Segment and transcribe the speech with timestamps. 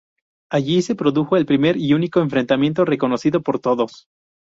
[0.51, 4.07] Allí se produjo el primer y único enfrentamiento reconocido por todos.